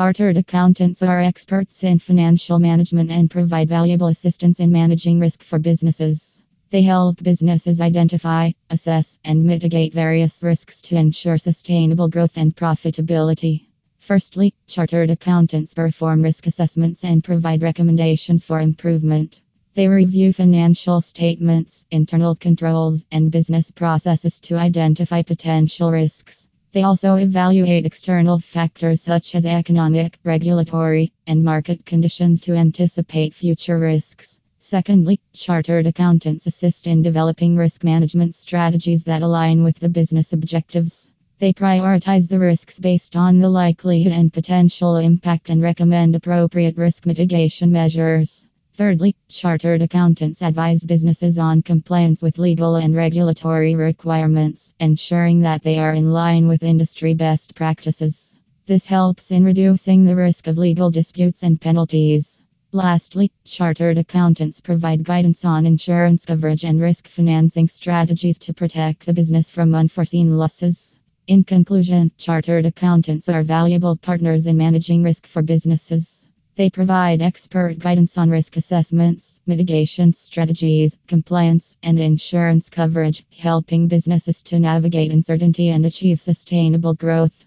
[0.00, 5.58] Chartered accountants are experts in financial management and provide valuable assistance in managing risk for
[5.58, 6.40] businesses.
[6.70, 13.66] They help businesses identify, assess, and mitigate various risks to ensure sustainable growth and profitability.
[13.98, 19.42] Firstly, chartered accountants perform risk assessments and provide recommendations for improvement.
[19.74, 26.48] They review financial statements, internal controls, and business processes to identify potential risks.
[26.72, 33.76] They also evaluate external factors such as economic, regulatory, and market conditions to anticipate future
[33.76, 34.38] risks.
[34.60, 41.10] Secondly, chartered accountants assist in developing risk management strategies that align with the business objectives.
[41.40, 47.04] They prioritize the risks based on the likelihood and potential impact and recommend appropriate risk
[47.04, 48.46] mitigation measures.
[48.80, 55.78] Thirdly, chartered accountants advise businesses on compliance with legal and regulatory requirements, ensuring that they
[55.78, 58.38] are in line with industry best practices.
[58.64, 62.42] This helps in reducing the risk of legal disputes and penalties.
[62.72, 69.12] Lastly, chartered accountants provide guidance on insurance coverage and risk financing strategies to protect the
[69.12, 70.96] business from unforeseen losses.
[71.26, 76.19] In conclusion, chartered accountants are valuable partners in managing risk for businesses.
[76.60, 84.42] They provide expert guidance on risk assessments, mitigation strategies, compliance, and insurance coverage, helping businesses
[84.42, 87.46] to navigate uncertainty and achieve sustainable growth.